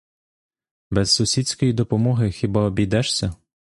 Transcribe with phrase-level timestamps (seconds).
[0.91, 3.33] Без сусідської допомоги хіба обійдешся?